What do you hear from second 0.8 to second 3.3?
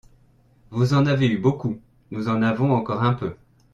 en avez eu beaucoup, nous en avons encore un